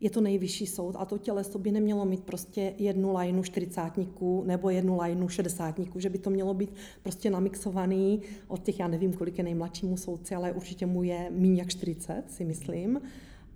[0.00, 4.70] je to nejvyšší soud a to těleso by nemělo mít prostě jednu lajnu čtyřicátníků nebo
[4.70, 9.38] jednu lajnu šedesátníků, že by to mělo být prostě namixovaný od těch, já nevím, kolik
[9.38, 13.00] je nejmladšímu soudci, ale určitě mu je méně jak 40, si myslím.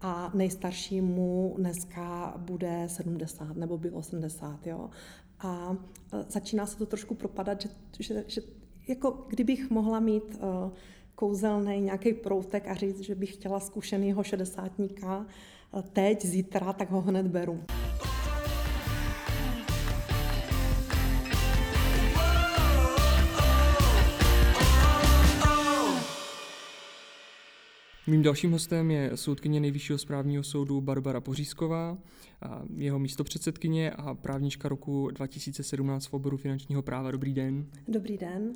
[0.01, 4.91] A nejstaršímu dneska bude 70 nebo bylo 80, jo.
[5.41, 5.77] A
[6.13, 7.69] e, začíná se to trošku propadat, že,
[7.99, 8.43] že, že
[8.89, 10.73] jako kdybych mohla mít uh,
[11.15, 15.25] kouzelný nějaký proutek a říct, že bych chtěla zkušenýho šedesátníka uh,
[15.93, 17.61] teď, zítra, tak ho hned beru.
[28.07, 31.99] Mým dalším hostem je soudkyně Nejvyššího správního soudu Barbara Pořízková,
[32.77, 37.11] jeho místopředsedkyně a právnička roku 2017 v oboru finančního práva.
[37.11, 37.67] Dobrý den.
[37.89, 38.53] Dobrý den.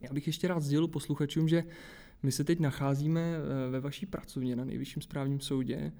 [0.00, 1.64] Já bych ještě rád sdělil posluchačům, že
[2.22, 5.92] my se teď nacházíme eh, ve vaší pracovně na Nejvyšším správním soudě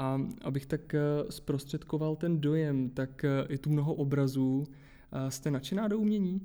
[0.00, 1.00] a abych tak eh,
[1.30, 4.64] zprostředkoval ten dojem, tak eh, je tu mnoho obrazů.
[5.28, 6.40] Jste nadšená do umění?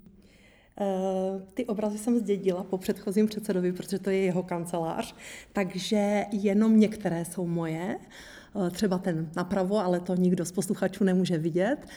[1.54, 5.16] Ty obrazy jsem zdědila po předchozím předsedovi, protože to je jeho kancelář,
[5.54, 7.98] takže jenom některé jsou moje,
[8.72, 11.88] třeba ten napravo, ale to nikdo z posluchačů nemůže vidět.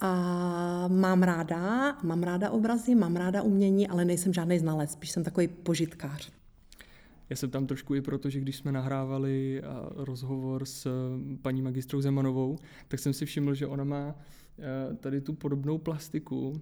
[0.00, 5.24] A mám ráda, mám ráda obrazy, mám ráda umění, ale nejsem žádný znalec, spíš jsem
[5.24, 6.41] takový požitkář.
[7.32, 9.62] Já jsem tam trošku i proto, že když jsme nahrávali
[9.96, 10.88] rozhovor s
[11.42, 12.58] paní magistrou Zemanovou,
[12.88, 14.14] tak jsem si všiml, že ona má
[15.00, 16.60] tady tu podobnou plastiku.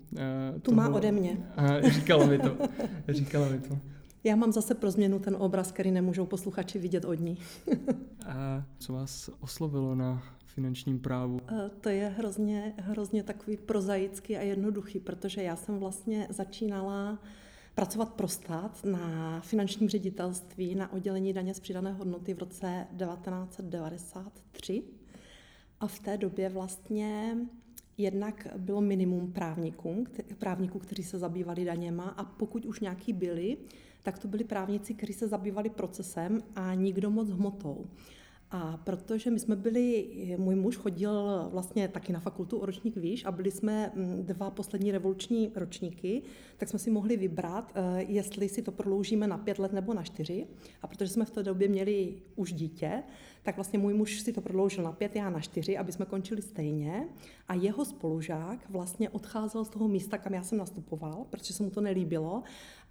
[0.54, 0.76] Tu toho...
[0.76, 1.36] má ode mě.
[1.56, 2.56] A říkala mi to.
[3.08, 3.78] Říkala mi to.
[4.24, 7.38] Já mám zase pro změnu ten obraz, který nemůžou posluchači vidět od ní.
[8.26, 11.40] A co vás oslovilo na finančním právu?
[11.80, 17.18] To je hrozně, hrozně takový prozaický a jednoduchý, protože já jsem vlastně začínala
[17.74, 24.82] pracovat pro stát na finančním ředitelství na oddělení daně z přidané hodnoty v roce 1993.
[25.80, 27.36] A v té době vlastně
[27.98, 30.04] jednak bylo minimum právníků,
[30.38, 33.56] právníků, kteří se zabývali daněma a pokud už nějaký byli,
[34.02, 37.86] tak to byli právníci, kteří se zabývali procesem a nikdo moc hmotou.
[38.52, 40.06] A protože my jsme byli,
[40.38, 44.50] můj muž chodil vlastně taky na fakultu o ročník výš a byli jsme mm, dva
[44.50, 46.22] poslední revoluční ročníky,
[46.56, 50.02] tak jsme si mohli vybrat, eh, jestli si to prodloužíme na pět let nebo na
[50.02, 50.46] čtyři.
[50.82, 53.02] A protože jsme v té době měli už dítě,
[53.42, 56.42] tak vlastně můj muž si to prodloužil na pět, já na čtyři, aby jsme končili
[56.42, 57.08] stejně.
[57.48, 61.70] A jeho spolužák vlastně odcházel z toho místa, kam já jsem nastupoval, protože se mu
[61.70, 62.42] to nelíbilo.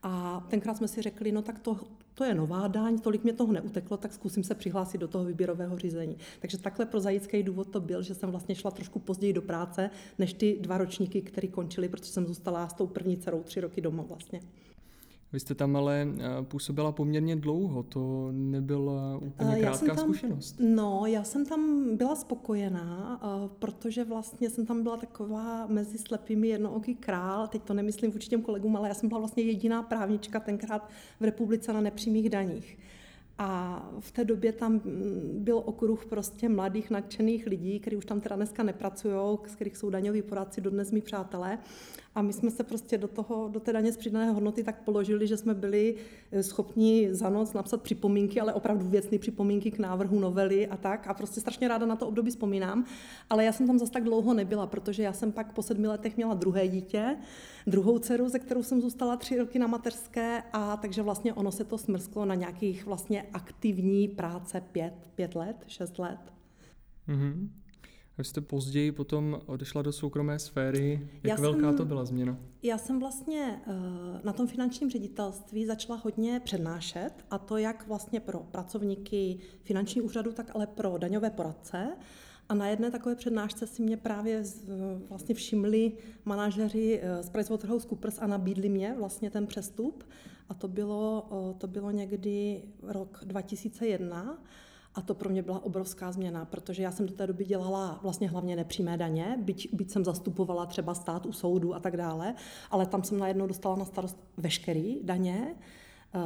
[0.03, 1.77] A tenkrát jsme si řekli, no tak to,
[2.13, 5.77] to je nová daň, tolik mě toho neuteklo, tak zkusím se přihlásit do toho výběrového
[5.77, 6.17] řízení.
[6.39, 10.33] Takže takhle prozaický důvod to byl, že jsem vlastně šla trošku později do práce, než
[10.33, 14.03] ty dva ročníky, které končily, protože jsem zůstala s tou první dcerou tři roky doma
[14.03, 14.41] vlastně.
[15.33, 20.55] Vy jste tam ale eh, působila poměrně dlouho, to nebyla úplně eh, krátká tam, zkušenost.
[20.59, 26.47] No, já jsem tam byla spokojená, eh, protože vlastně jsem tam byla taková mezi slepými
[26.47, 30.39] jednooký král, teď to nemyslím vůči těm kolegům, ale já jsem byla vlastně jediná právnička
[30.39, 32.77] tenkrát v republice na nepřímých daních.
[33.41, 38.21] A v té době tam mm, byl okruh prostě mladých, nadšených lidí, kteří už tam
[38.21, 41.57] teda dneska nepracují, z kterých jsou daňoví poradci, dodnes mý přátelé.
[42.15, 45.27] A my jsme se prostě do, toho, do té daně z přidané hodnoty tak položili,
[45.27, 45.95] že jsme byli
[46.31, 51.07] eh, schopni za noc napsat připomínky, ale opravdu věcné připomínky k návrhu novely a tak.
[51.07, 52.85] A prostě strašně ráda na to období vzpomínám.
[53.29, 56.17] Ale já jsem tam zase tak dlouho nebyla, protože já jsem pak po sedmi letech
[56.17, 57.17] měla druhé dítě,
[57.67, 61.63] druhou dceru, ze kterou jsem zůstala tři roky na mateřské a takže vlastně ono se
[61.63, 66.19] to smrsklo na nějakých vlastně aktivní práce pět, pět let, šest let.
[67.07, 67.49] Mm-hmm.
[68.19, 71.09] Vy jste později potom odešla do soukromé sféry.
[71.23, 72.37] Jak já velká jsem, to byla změna?
[72.63, 73.71] Já jsem vlastně eh,
[74.23, 80.31] na tom finančním ředitelství začala hodně přednášet a to jak vlastně pro pracovníky finanční úřadu,
[80.31, 81.87] tak ale pro daňové poradce.
[82.49, 84.43] A na jedné takové přednášce si mě právě
[85.09, 85.91] vlastně všimli
[86.25, 90.03] manažeři eh, z PricewaterhouseCoopers a nabídli mě vlastně ten přestup.
[90.49, 94.43] A to bylo, eh, to bylo někdy rok 2001.
[94.95, 98.29] A to pro mě byla obrovská změna, protože já jsem do té doby dělala vlastně
[98.29, 102.35] hlavně nepřímé daně, byť, byť jsem zastupovala třeba stát u soudu a tak dále,
[102.71, 106.19] ale tam jsem najednou dostala na starost veškerý daně, eh,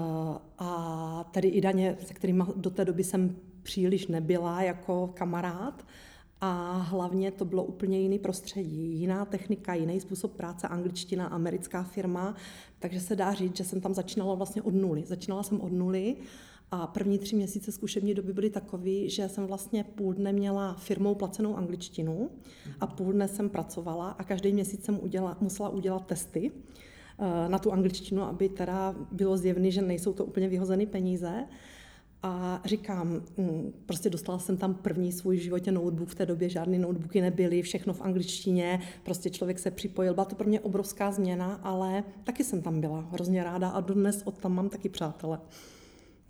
[0.60, 5.86] a tedy i daně, se kterými do té doby jsem příliš nebyla jako kamarád.
[6.45, 12.36] A hlavně to bylo úplně jiný prostředí, jiná technika, jiný způsob práce, angličtina, americká firma,
[12.80, 15.04] takže se dá říct, že jsem tam začínala vlastně od nuly.
[15.06, 16.16] Začínala jsem od nuly
[16.75, 21.15] a první tři měsíce zkušební doby byly takový, že jsem vlastně půl dne měla firmou
[21.15, 22.29] placenou angličtinu
[22.79, 27.59] a půl dne jsem pracovala a každý měsíc jsem uděla, musela udělat testy eh, na
[27.59, 31.45] tu angličtinu, aby teda bylo zjevné, že nejsou to úplně vyhozené peníze.
[32.23, 36.79] A říkám, mm, prostě dostala jsem tam první svůj životě notebook, v té době žádné
[36.79, 40.13] notebooky nebyly, všechno v angličtině, prostě člověk se připojil.
[40.13, 44.21] Byla to pro mě obrovská změna, ale taky jsem tam byla hrozně ráda a dodnes
[44.25, 45.39] od tam mám taky přátele.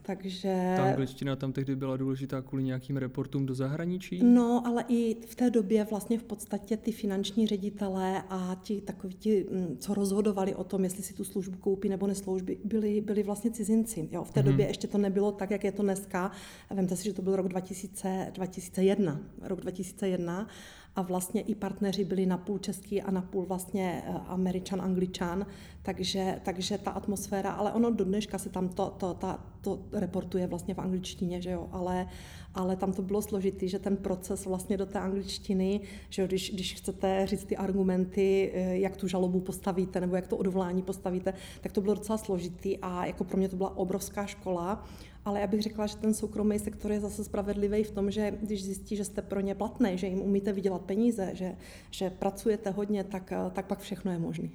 [0.05, 0.73] Takže...
[0.77, 4.23] Ta angličtina tam tehdy byla důležitá kvůli nějakým reportům do zahraničí?
[4.23, 9.13] No, ale i v té době vlastně v podstatě ty finanční ředitelé a ti takoví
[9.13, 13.23] ti, mm, co rozhodovali o tom, jestli si tu službu koupí nebo nesloužby, byli, byli
[13.23, 14.09] vlastně cizinci.
[14.11, 14.43] Jo, v té mm-hmm.
[14.43, 16.31] době ještě to nebylo tak, jak je to dneska.
[16.69, 19.19] Vemte si, že to byl rok 2000, 2001.
[19.41, 20.47] Rok 2001
[20.95, 25.45] a vlastně i partneři byli na půl český a na půl vlastně eh, američan, angličan,
[25.81, 30.47] takže, takže ta atmosféra, ale ono do dneška se tam to, to, ta, to reportuje
[30.47, 32.07] vlastně v angličtině, že jo, ale,
[32.55, 36.73] ale tam to bylo složitý, že ten proces vlastně do té angličtiny, že když, když
[36.73, 41.71] chcete říct ty argumenty, eh, jak tu žalobu postavíte nebo jak to odvolání postavíte, tak
[41.71, 44.85] to bylo docela složitý a jako pro mě to byla obrovská škola
[45.25, 48.63] ale já bych řekla, že ten soukromý sektor je zase spravedlivý v tom, že když
[48.63, 51.55] zjistí, že jste pro ně platný, že jim umíte vydělat peníze, že,
[51.91, 54.49] že pracujete hodně, tak, tak pak všechno je možné.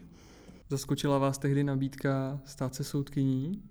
[0.69, 3.63] Zaskočila vás tehdy nabídka stát se soudkyní?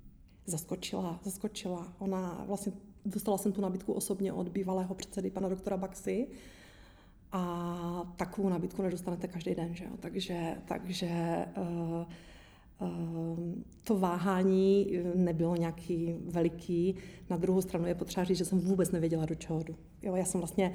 [0.45, 1.93] Zaskočila, zaskočila.
[1.99, 2.71] Ona vlastně
[3.07, 6.27] dostala jsem tu nabídku osobně od bývalého předsedy pana doktora Baxy
[7.31, 9.91] a takovou nabídku nedostanete každý den, že jo?
[9.99, 12.05] Takže, takže uh,
[13.83, 16.95] to váhání nebylo nějaký veliký.
[17.29, 19.75] Na druhou stranu je potřeba říct, že jsem vůbec nevěděla, do čeho jdu.
[20.01, 20.73] Jo, já jsem vlastně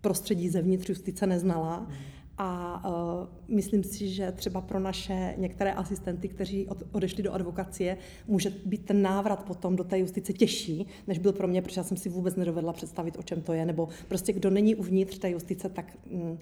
[0.00, 1.88] prostředí zevnitř justice neznala
[2.38, 7.96] a uh, myslím si, že třeba pro naše některé asistenty, kteří od, odešli do advokacie,
[8.26, 11.84] může být ten návrat potom do té justice těžší, než byl pro mě, protože já
[11.84, 15.30] jsem si vůbec nedovedla představit, o čem to je, nebo prostě kdo není uvnitř té
[15.30, 16.38] justice, tak mm,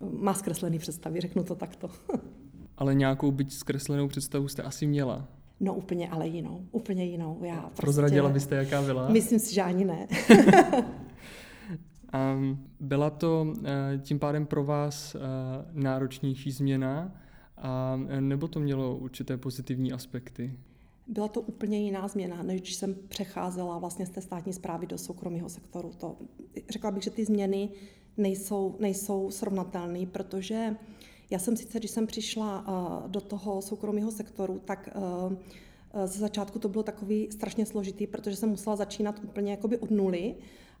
[0.00, 1.90] má zkreslený představy, řeknu to takto.
[2.78, 5.28] Ale nějakou byť zkreslenou představu jste asi měla.
[5.60, 7.38] No úplně ale jinou, úplně jinou.
[7.42, 9.08] Já prostě, Prozradila byste, jaká byla?
[9.08, 10.06] Myslím si, že ani ne.
[12.12, 12.38] A
[12.80, 15.18] byla to eh, tím pádem pro vás eh,
[15.72, 17.12] náročnější změna,
[17.56, 20.52] a, eh, nebo to mělo určité pozitivní aspekty?
[21.06, 24.98] Byla to úplně jiná změna, než když jsem přecházela vlastně z té státní zprávy do
[24.98, 25.92] soukromého sektoru.
[25.98, 26.16] To,
[26.70, 27.68] řekla bych, že ty změny
[28.16, 30.76] nejsou, nejsou srovnatelné, protože
[31.30, 32.64] já jsem sice, když jsem přišla
[33.06, 34.88] do toho soukromého sektoru, tak
[36.04, 40.34] ze začátku to bylo takový strašně složitý, protože jsem musela začínat úplně jakoby od nuly.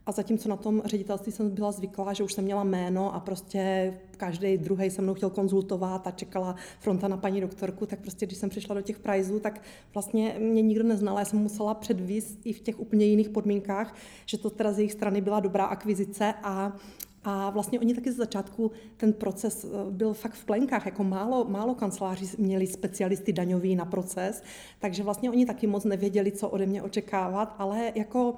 [0.06, 3.94] A zatímco na tom ředitelství jsem byla zvyklá, že už jsem měla jméno a prostě
[4.16, 8.38] každý druhý se mnou chtěl konzultovat a čekala fronta na paní doktorku, tak prostě když
[8.38, 9.62] jsem přišla do těch prizů, tak
[9.94, 11.18] vlastně mě nikdo neznal.
[11.18, 13.94] Já jsem musela předvíst i v těch úplně jiných podmínkách,
[14.26, 16.76] že to teda z jejich strany byla dobrá akvizice a
[17.24, 21.44] a vlastně oni taky z začátku ten proces eh, byl fakt v plenkách, jako málo,
[21.44, 24.42] málo kanceláří měli specialisty daňový na proces,
[24.78, 28.36] takže vlastně oni taky moc nevěděli, co ode mě očekávat, ale jako,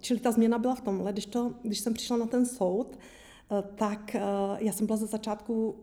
[0.00, 2.98] čili ta změna byla v tomhle, když, to, když jsem přišla na ten soud,
[3.74, 4.16] tak
[4.58, 5.74] já jsem byla ze začátku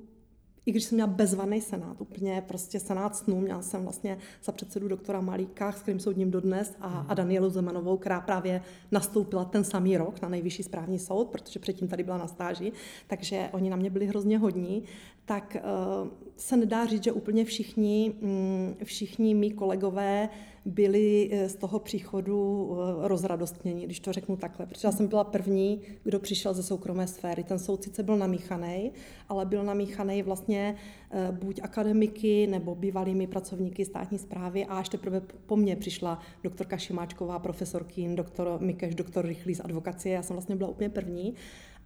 [0.69, 4.87] i když jsem měla bezvaný senát, úplně prostě senát snů, měla jsem vlastně za předsedu
[4.87, 9.97] doktora Malíka, s kterým soudním dodnes, a, a Danielu Zemanovou, která právě nastoupila ten samý
[9.97, 12.71] rok na nejvyšší správní soud, protože předtím tady byla na stáži,
[13.07, 14.83] takže oni na mě byli hrozně hodní,
[15.25, 15.57] tak
[16.03, 16.07] uh,
[16.37, 20.29] se nedá říct, že úplně všichni, um, všichni mý kolegové
[20.69, 24.65] byli eh, z toho příchodu eh, rozradostnění, když to řeknu takhle.
[24.65, 27.43] Protože já jsem byla první, kdo přišel ze soukromé sféry.
[27.43, 28.91] Ten soud sice byl namíchaný,
[29.29, 30.75] ale byl namíchaný vlastně
[31.11, 36.77] eh, buď akademiky nebo bývalými pracovníky státní zprávy a až teprve po mně přišla doktorka
[36.77, 40.15] Šimáčková, profesor Kín, doktor Mikeš, doktor Rychlý z advokacie.
[40.15, 41.33] Já jsem vlastně byla úplně první.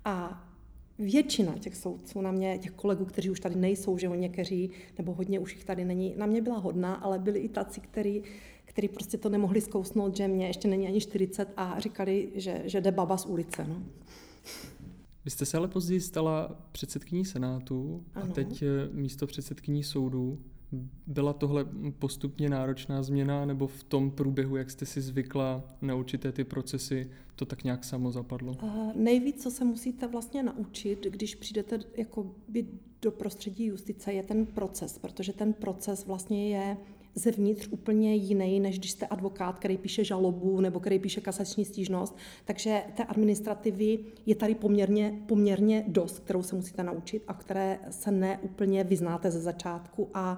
[0.05, 0.43] A
[0.99, 5.39] většina těch soudců na mě, těch kolegů, kteří už tady nejsou, že někteří, nebo hodně
[5.39, 8.23] už jich tady není, na mě byla hodná, ale byli i taci, kteří
[8.73, 12.81] který prostě to nemohli zkousnout, že mě ještě není ani 40 a říkali, že, že
[12.81, 13.65] jde baba z ulice.
[13.69, 13.83] No.
[15.25, 18.25] Vy jste se ale později stala předsedkyní Senátu ano.
[18.25, 20.39] a teď eh, místo předsedkyní soudu.
[21.07, 21.65] Byla tohle
[21.99, 27.09] postupně náročná změna, nebo v tom průběhu, jak jste si zvykla na určité ty procesy,
[27.35, 28.57] to tak nějak samo zapadlo?
[28.63, 32.35] Uh, nejvíc, co se musíte vlastně naučit, když přijdete jako
[33.01, 36.77] do prostředí justice, je ten proces, protože ten proces vlastně je
[37.15, 42.17] zevnitř úplně jiný, než když jste advokát, který píše žalobu nebo který píše kasační stížnost.
[42.45, 48.11] Takže té administrativy je tady poměrně, poměrně dost, kterou se musíte naučit a které se
[48.11, 50.37] neúplně vyznáte ze začátku a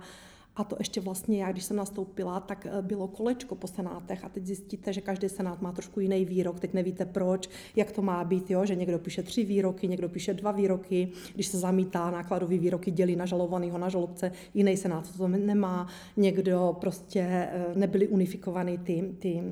[0.55, 4.29] A to ještě vlastně já, když jsem nastoupila, tak eh, bylo kolečko po senátech a
[4.29, 8.23] teď zjistíte, že každý senát má trošku jiný výrok, teď nevíte proč, jak to má
[8.23, 8.65] být, jo?
[8.65, 13.15] že někdo píše tři výroky, někdo píše dva výroky, když se zamítá nákladový výroky, dělí
[13.15, 19.43] na žalovaného na žalobce, jiný senát to nemá, někdo prostě eh, nebyly unifikovaný ty, ty,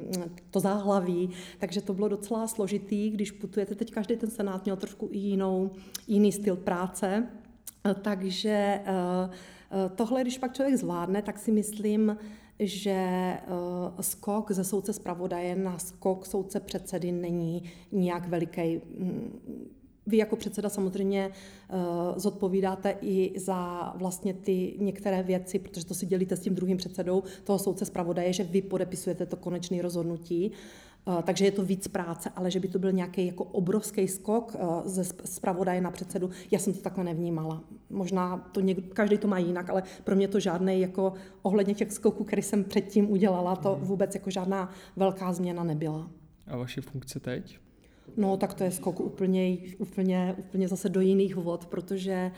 [0.51, 1.29] to záhlaví,
[1.59, 5.71] takže to bylo docela složitý, když putujete, teď každý ten senát měl trošku jinou,
[6.07, 7.27] jiný styl práce,
[8.01, 9.29] takže Eh,
[9.95, 12.17] tohle, když pak člověk zvládne, tak si myslím,
[12.59, 13.41] že eh,
[14.01, 18.81] skok ze soudce zpravodaje na skok soudce předsedy není nijak veliký.
[18.97, 19.39] Mm,
[20.05, 21.77] vy jako předseda samozřejmě uh,
[22.15, 27.23] zodpovídáte i za vlastně ty některé věci, protože to si dělíte s tím druhým předsedou
[27.43, 30.51] toho soudce zpravodaje, že vy podepisujete to konečné rozhodnutí.
[31.07, 34.55] Eh, takže je to víc práce, ale že by to byl nějaký jako obrovský skok
[34.55, 37.63] eh, ze zpravodaje na předsedu, já jsem to takhle nevnímala.
[37.89, 41.91] Možná to někdo, každý to má jinak, ale pro mě to žádný jako ohledně těch
[41.91, 43.85] skoků, který jsem předtím udělala, to mhm.
[43.85, 46.09] vůbec jako žádná velká změna nebyla.
[46.47, 47.57] A vaše funkce teď?
[48.17, 52.37] No, tak to je skok úplně, úplně, úplně zase do jiných vod, protože uh,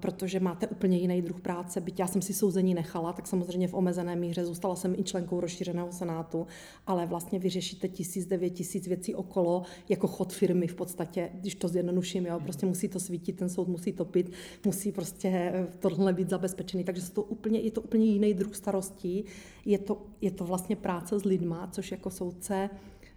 [0.00, 1.80] protože máte úplně jiný druh práce.
[1.80, 5.40] Byť já jsem si souzení nechala, tak samozřejmě v omezené míře zůstala jsem i členkou
[5.40, 6.46] rozšířeného senátu,
[6.86, 11.68] ale vlastně vyřešíte tisíc, devět tisíc věcí okolo, jako chod firmy v podstatě, když to
[11.68, 14.32] zjednoduším, jo, prostě musí to svítit, ten soud musí topit,
[14.64, 19.24] musí prostě eh, tohle být zabezpečený, takže to úplně, je to úplně jiný druh starostí,
[19.64, 22.70] je to, je to vlastně práce s lidma, což jako soudce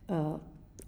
[0.10, 0.39] uh,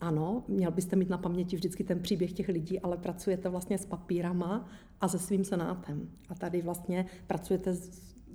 [0.02, 3.86] ano, měl byste mít na paměti vždycky ten příběh těch lidí, ale pracujete vlastně s
[3.86, 4.70] papírama
[5.02, 6.10] a se svým senátem.
[6.30, 7.76] A tady vlastně pracujete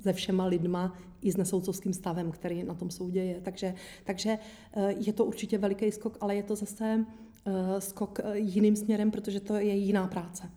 [0.03, 3.41] se všema lidma i s nesoudcovským stavem, který na tom soudě je.
[3.41, 4.39] Takže, takže
[4.73, 7.07] eh, je to určitě veliký skok, ale je to zase
[7.47, 10.51] eh, skok eh, jiným směrem, protože to je jiná práce.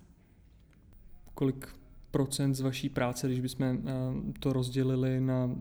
[1.33, 1.67] Kolik
[2.11, 3.81] procent z vaší práce, když bychom
[4.39, 5.57] to rozdělili na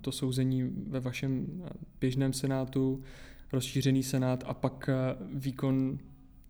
[0.00, 1.62] to souzení ve vašem
[2.00, 3.02] běžném senátu,
[3.52, 4.90] rozšířený senát a pak
[5.34, 5.98] výkon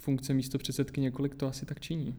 [0.03, 2.17] funkce místo předsedkyně, kolik to asi tak činí?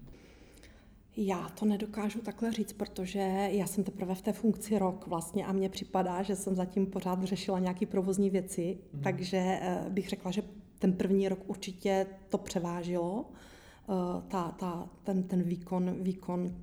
[1.17, 5.51] Já to nedokážu takhle říct, protože já jsem teprve v té funkci rok vlastně a
[5.51, 9.01] mně připadá, že jsem zatím pořád řešila nějaké provozní věci, mm.
[9.01, 10.43] takže eh, bych řekla, že
[10.79, 13.93] ten první rok určitě to převážilo, eh,
[14.27, 16.55] ta, ta, ten, ten výkon, výkon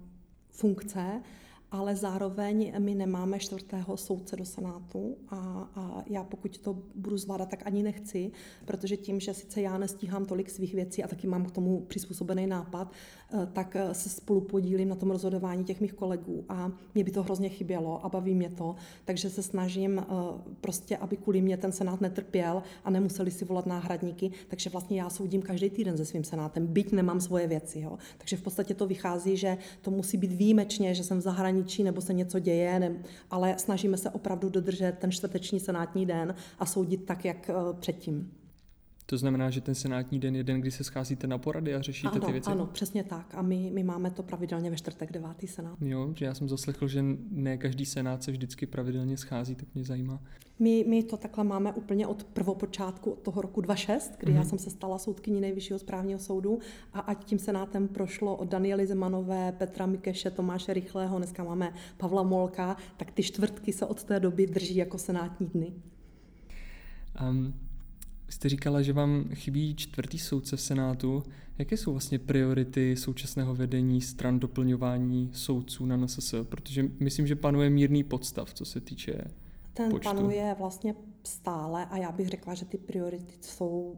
[0.50, 1.23] funkce
[1.70, 5.37] ale zároveň my nemáme čtvrtého soudce do Senátu a,
[5.75, 8.30] a já pokud to budu zvládat, tak ani nechci,
[8.64, 12.46] protože tím, že sice já nestíhám tolik svých věcí a taky mám k tomu přizpůsobený
[12.46, 12.92] nápad,
[13.32, 17.11] eh, tak eh, se spolu podílím na tom rozhodování těch mých kolegů a mě by
[17.11, 20.04] to hrozně chybělo a baví mě to, takže se snažím eh,
[20.61, 25.11] prostě, aby kvůli mě ten Senát netrpěl a nemuseli si volat náhradníky, takže vlastně já
[25.11, 27.80] soudím každý týden se svým Senátem, byť nemám svoje věci.
[27.80, 27.99] Jo.
[28.18, 31.83] Takže v podstatě to vychází, že to musí být výjimečně, že jsem v zahraničí zahraničí
[31.83, 32.97] nebo se něco děje, ne,
[33.31, 38.31] ale snažíme se opravdu dodržet ten čtvrteční senátní den a soudit tak, jak eh, předtím.
[39.09, 42.09] To znamená, že ten senátní den je den, kdy se scházíte na porady a řešíte
[42.09, 42.51] ano, ty věci?
[42.51, 43.35] Ano, přesně tak.
[43.35, 45.31] A my, my máme to pravidelně ve čtvrtek 9.
[45.47, 45.79] senát.
[45.81, 49.85] Jo, že já jsem zaslechl, že ne každý senát se vždycky pravidelně schází, tak mě
[49.85, 50.21] zajímá.
[50.59, 54.35] My, my to takhle máme úplně od prvopočátku od toho roku 2006, kdy mm-hmm.
[54.35, 54.49] já mhm.
[54.49, 56.59] jsem se stala soudkyní Nejvyššího správního soudu
[56.93, 62.23] a ať tím senátem prošlo od Daniely Zemanové, Petra Mikeše, Tomáše Rychlého, dneska máme Pavla
[62.23, 65.73] Molka, tak ty čtvrtky se od té doby drží jako senátní dny.
[67.31, 67.55] Um,
[68.28, 71.23] jste říkala, že vám chybí čtvrtý soudce v Senátu.
[71.59, 76.35] Jaké jsou vlastně priority současného vedení stran doplňování soudců na NSS?
[76.42, 79.25] Protože myslím, že panuje mírný podstav, co se týče
[79.73, 80.09] Ten počtu.
[80.09, 83.97] panuje vlastně stále a já bych řekla, že ty priority jsou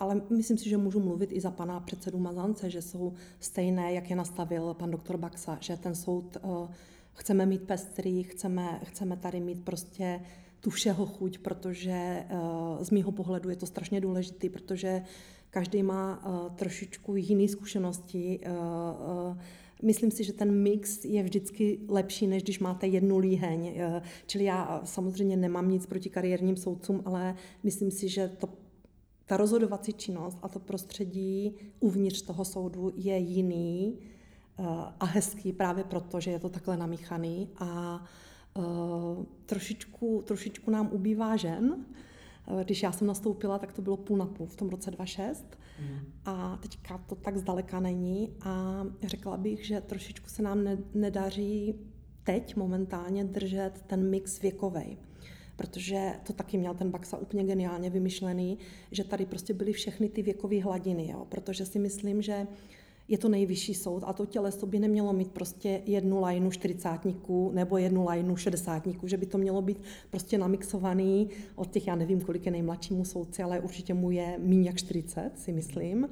[0.00, 4.10] ale myslím si, že můžu mluvit i za pana předsedu Mazance, že jsou stejné, jak
[4.10, 6.68] je nastavil pan doktor Baxa, že ten soud uh,
[7.12, 10.20] chceme mít pestrý, chceme, chceme tady mít prostě
[10.60, 15.02] tu všeho chuť, protože eh, z mýho pohledu je to strašně důležité, protože
[15.50, 18.40] každý má eh, trošičku jiné zkušenosti.
[18.42, 19.38] Eh,
[19.82, 23.80] myslím si, že ten mix je vždycky lepší, než když máte jednu líheň.
[24.26, 28.48] Čili já samozřejmě nemám nic proti kariérním soudcům, ale myslím si, že to,
[29.26, 33.98] ta rozhodovací činnost a to prostředí uvnitř toho soudu je jiný
[35.00, 37.48] a hezký právě proto, že je to takhle namíchaný.
[37.58, 38.02] A
[39.46, 41.84] trošičku, trošičku nám ubývá žen.
[42.46, 45.58] Uh, když já jsem nastoupila, tak to bylo půl na půl v tom roce 2006
[45.80, 46.12] mm.
[46.24, 51.74] a teďka to tak zdaleka není a řekla bych, že trošičku se nám ne, nedaří
[52.24, 54.96] teď momentálně držet ten mix věkovej
[55.60, 58.58] protože to taky měl ten Baxa úplně geniálně vymyšlený,
[58.90, 61.26] že tady prostě byly všechny ty věkové hladiny, jo?
[61.28, 62.46] protože si myslím, že
[63.10, 67.78] je to nejvyšší soud a to těleso by nemělo mít prostě jednu lajnu čtyřicátníků nebo
[67.78, 72.46] jednu lajnu šedesátníků, že by to mělo být prostě namixovaný od těch, já nevím, kolik
[72.46, 76.08] je nejmladšímu soudci, ale určitě mu je méně jak 40, si myslím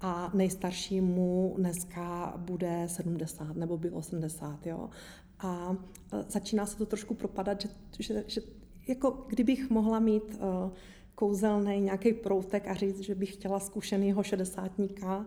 [0.00, 4.66] a nejstaršímu dneska bude 70 nebo bylo 80.
[4.66, 4.90] Jo?
[5.38, 5.76] A
[6.12, 8.40] e, začíná se to trošku propadat, že, že, že
[8.88, 10.70] jako kdybych mohla mít uh,
[11.14, 15.26] kouzelný nějaký proutek a říct, že bych chtěla zkušenýho šedesátníka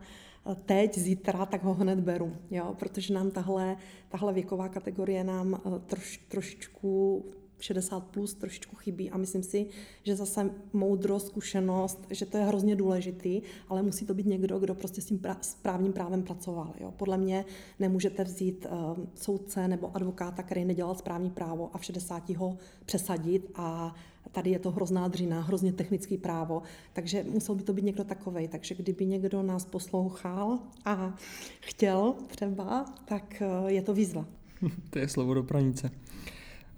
[0.55, 2.75] teď, zítra, tak ho hned beru, jo?
[2.79, 3.77] protože nám tahle,
[4.09, 7.25] tahle věková kategorie nám uh, troš, trošičku
[7.59, 9.65] 60 plus trošičku chybí a myslím si,
[10.03, 14.75] že zase moudrost, zkušenost, že to je hrozně důležitý, ale musí to být někdo, kdo
[14.75, 16.73] prostě s tím správním právem pracoval.
[16.79, 16.93] Jo.
[16.97, 17.45] Podle mě
[17.79, 23.51] nemůžete vzít uh, soudce nebo advokáta, který nedělal správní právo a v 60 ho přesadit
[23.55, 23.95] a
[24.31, 26.61] tady je to hrozná dřina, hrozně technický právo,
[26.93, 28.47] takže musel by to být někdo takovej.
[28.47, 31.15] Takže kdyby někdo nás poslouchal a
[31.59, 34.25] chtěl třeba, tak uh, je to výzva.
[34.89, 35.91] to je slovo do pranice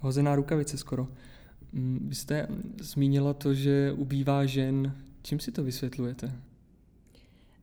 [0.02, 1.08] hozená rukavice skoro.
[1.72, 2.48] Mm, vy jste
[2.80, 4.96] zmínila to, že ubývá žen.
[5.22, 6.32] Čím si to vysvětlujete?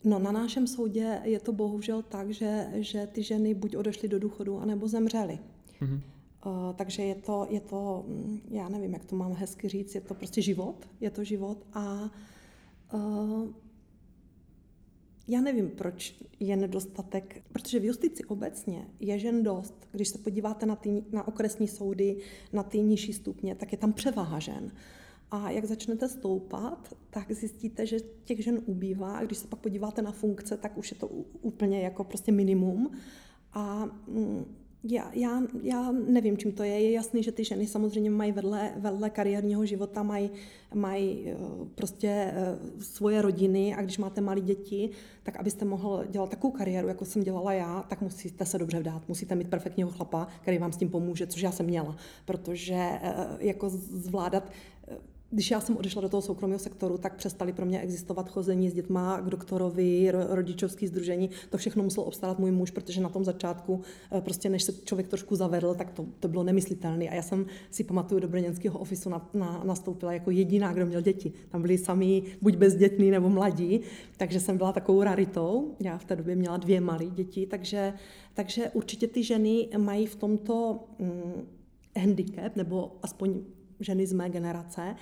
[0.03, 4.19] No na našem soudě je to bohužel tak, že, že ty ženy buď odešly do
[4.19, 5.39] důchodu, anebo zemřely.
[5.81, 6.01] Mm-hmm.
[6.45, 10.01] Uh, takže je to, je to, mm, já nevím, jak to mám hezky říct, je
[10.01, 12.09] to prostě život, je to život a
[12.93, 13.47] uh,
[15.29, 19.87] já nevím, proč je nedostatek, protože v justici obecně je žen dost.
[19.91, 22.17] Když se podíváte na, ty, na okresní soudy,
[22.53, 24.71] na ty nižší stupně, tak je tam převaha žen.
[25.31, 30.01] A jak začnete stoupat, tak zjistíte, že těch žen ubývá a když se pak podíváte
[30.01, 31.07] na funkce, tak už je to
[31.41, 32.91] úplně jako prostě minimum.
[33.53, 34.45] A mm,
[34.83, 36.79] já, já, já nevím, čím to je.
[36.79, 40.29] Je jasný, že ty ženy samozřejmě mají vedle, vedle kariérního života, mají,
[40.73, 41.35] mají eh,
[41.75, 44.89] prostě eh, svoje rodiny a když máte malé děti,
[45.23, 49.07] tak abyste mohl dělat takovou kariéru, jako jsem dělala já, tak musíte se dobře vdát.
[49.07, 51.95] Musíte mít perfektního chlapa, který vám s tím pomůže, což já jsem měla.
[52.25, 54.51] Protože eh, jako zvládat
[55.31, 58.73] když já jsem odešla do toho soukromého sektoru, tak přestali pro mě existovat chození s
[58.73, 61.29] dětma k doktorovi, rodičovský združení.
[61.49, 63.81] To všechno musel obstarat můj muž, protože na tom začátku,
[64.11, 67.09] eh, prostě než se člověk trošku zavedl, tak to, to bylo nemyslitelné.
[67.09, 71.01] A já jsem si pamatuju do brněnského ofisu na, na, nastoupila jako jediná, kdo měl
[71.01, 71.31] děti.
[71.49, 73.81] Tam byli sami buď bezdětní nebo mladí,
[74.17, 75.75] takže jsem byla takovou raritou.
[75.79, 77.93] Já v té době měla dvě malé děti, takže,
[78.33, 81.47] takže určitě ty ženy mají v tomto mm,
[81.97, 83.39] handicap, nebo aspoň
[83.79, 84.95] ženy z mé generace,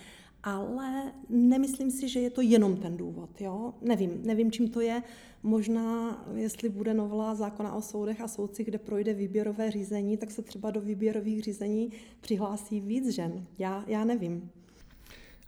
[0.44, 3.42] ale nemyslím si, že je to jenom ten důvod.
[3.42, 3.74] Jo?
[3.82, 5.04] Nevím, nevím, čím to je.
[5.44, 10.42] Možná, jestli bude novela zákona o soudech a soudcích, kde projde výběrové řízení, tak se
[10.42, 13.46] třeba do výběrových řízení přihlásí víc žen.
[13.58, 14.50] Já, já nevím.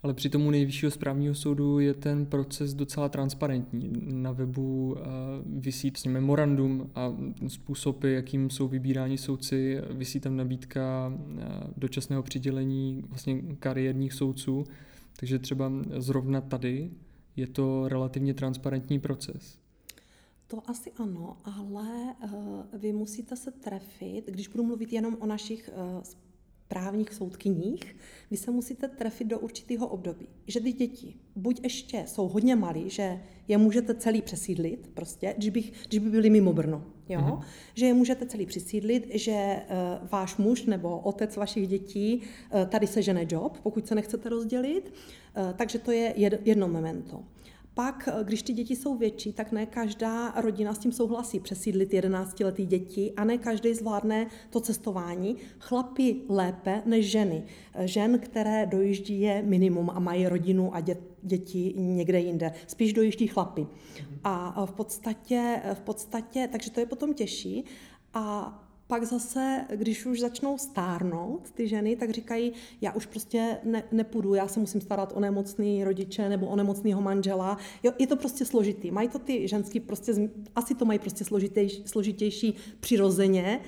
[0.04, 3.92] Ale při tomu nejvyššího správního soudu je ten proces docela transparentní.
[4.02, 4.98] Na webu uh,
[5.46, 7.16] vysí s memorandum a
[7.48, 11.42] způsoby, jakým jsou vybíráni soudci, vysí tam nabídka uh,
[11.78, 14.64] dočasného přidělení vlastně kariérních soudců.
[15.20, 16.92] Takže třeba zrovna tady
[17.36, 19.58] je to relativně transparentní proces.
[20.48, 25.70] To asi ano, ale uh, vy musíte se trefit, když budu mluvit jenom o našich
[26.70, 27.96] právních soudkyních,
[28.32, 30.28] vy se musíte trefit do určitého období.
[30.48, 35.50] Že ty děti buď ještě jsou hodně malí, že je můžete celý přesídlit, prostě, když,
[35.50, 37.20] bych, když by byli mimo Brno, jo?
[37.20, 37.42] Mm-hmm.
[37.76, 42.88] že je můžete celý přesídlit, že uh, váš muž nebo otec vašich dětí uh, tady
[42.88, 44.94] sežene job, pokud se nechcete rozdělit,
[45.38, 46.14] uh, takže to je
[46.46, 47.24] jedno memento.
[47.80, 51.94] Pak, eh, když ty děti jsou větší, tak ne každá rodina s tím souhlasí přesídlit
[51.94, 55.36] 11-letý děti a ne každý zvládne to cestování.
[55.60, 57.44] Chlapi lépe než ženy.
[57.74, 60.82] Eh, žen, které dojíždí je minimum a mají rodinu a
[61.24, 62.52] děti někde jinde.
[62.68, 63.68] Spíš dojíždí chlapy.
[64.24, 67.64] A v podstatě, v podstatě, takže to je potom těžší.
[68.14, 73.84] A pak zase, když už začnou stárnout ty ženy, tak říkají, já už prostě ne,
[73.92, 77.58] nepůjdu, já se musím starat o nemocný rodiče nebo o nemocného manžela.
[77.84, 78.92] Jo, je to prostě složitý.
[78.92, 83.60] Mají to ty ženský prostě, asi to mají prostě složitější, složitější přirozeně.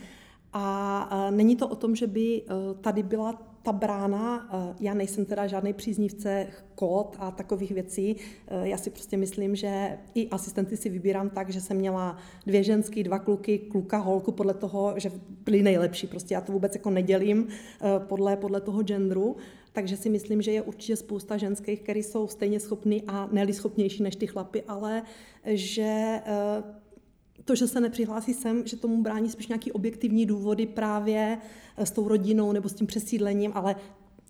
[0.54, 5.26] A, není to o tom, že by eh, tady byla ta brána, eh, já nejsem
[5.26, 8.16] teda žádný příznivce kód a takových věcí,
[8.48, 12.64] eh, já si prostě myslím, že i asistenty si vybírám tak, že jsem měla dvě
[12.64, 15.12] ženský, dva kluky, kluka, holku podle toho, že
[15.46, 16.08] byli nejlepší.
[16.08, 19.36] Prostě já to vůbec jako nedělím eh, podle, podle toho genderu,
[19.74, 24.04] takže si myslím, že je určitě spousta ženských, které jsou stejně schopný a neli schopnější
[24.04, 25.04] než ty chlapy, ale
[25.46, 26.22] že
[27.52, 31.38] to, že se nepřihlásí sem, že tomu brání spíš nějaký objektivní důvody právě
[31.78, 33.76] s tou rodinou nebo s tím přesídlením, ale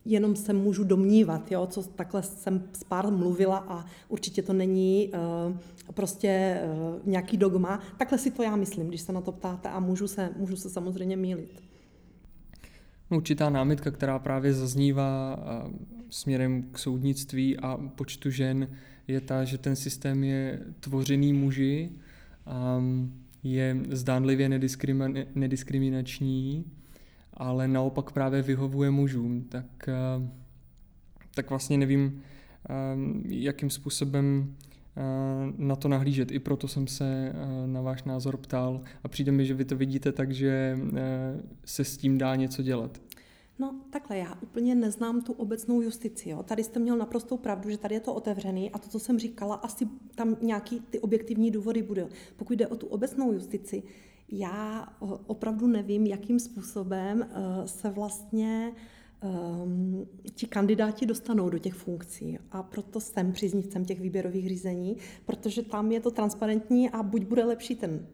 [0.06, 5.12] jenom se můžu domnívat, jo, co takhle jsem s pár mluvila a určitě to není
[5.14, 7.80] uh, prostě uh, nějaký dogma.
[7.98, 10.70] Takhle si to já myslím, když se na to ptáte a můžu se, můžu se
[10.70, 11.62] samozřejmě mílit.
[13.10, 15.72] Určitá námitka, která právě zaznívá uh,
[16.10, 18.68] směrem k soudnictví a počtu žen,
[19.08, 21.92] je ta, že ten systém je tvořený muži,
[22.78, 24.50] um, je zdánlivě
[25.36, 26.66] nediskriminační
[27.42, 30.30] ale naopak právě vyhovuje mužům, tak, eh,
[31.36, 32.22] tak vlastně nevím,
[32.70, 32.74] eh,
[33.28, 34.56] jakým způsobem
[34.98, 35.02] eh,
[35.58, 36.32] na to nahlížet.
[36.32, 37.34] I proto jsem se
[37.66, 40.80] na váš názor ptal a přijde mi, že vy to vidíte tak, že
[41.66, 43.02] se s tím dá něco dělat.
[43.60, 46.30] No takhle, já úplně neznám tu obecnou justici.
[46.30, 46.44] Jo.
[46.44, 49.56] Tady jste měl naprostou pravdu, že tady je to otevřený a to, co jsem říkala,
[49.56, 52.10] asi tam nějaký ty objektivní důvody budou.
[52.38, 53.84] Pokud jde o tu obecnou justici,
[54.30, 54.88] já
[55.28, 58.74] opravdu nevím, jakým způsobem eh, se vlastně
[59.64, 62.40] um, ti kandidáti dostanou do těch funkcí.
[62.52, 67.46] A proto jsem příznivcem těch výběrových řízení, protože tam je to transparentní a buď bude
[67.46, 68.08] lepší ten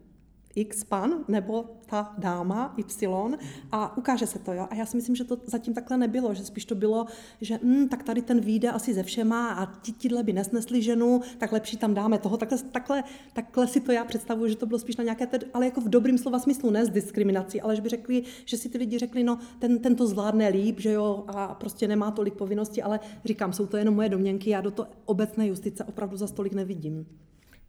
[0.60, 3.38] X pan nebo ta dáma Y
[3.72, 4.52] a ukáže se to.
[4.52, 4.66] Jo?
[4.70, 7.06] A já si myslím, že to zatím takhle nebylo, že spíš to bylo,
[7.40, 11.20] že hm, tak tady ten výjde asi ze všema a ti tíhle by nesnesli ženu,
[11.38, 12.36] tak lepší tam dáme toho.
[12.36, 15.64] Takhle, takhle, takhle si to já představuji, že to bylo spíš na nějaké, tedy, ale
[15.64, 18.78] jako v dobrým slova smyslu, ne s diskriminací, ale že by řekli, že si ty
[18.78, 22.82] lidi řekli, no ten, ten to zvládne líp, že jo, a prostě nemá tolik povinností,
[22.82, 26.52] ale říkám, jsou to jenom moje domněnky, já do to obecné justice opravdu za stolik
[26.52, 27.06] nevidím.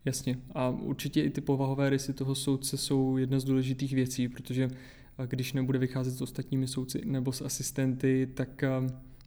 [0.05, 0.38] Jasně.
[0.51, 4.69] A určitě i ty povahové rysy toho soudce jsou jedna z důležitých věcí, protože
[5.27, 8.63] když nebude vycházet s ostatními soudci nebo s asistenty, tak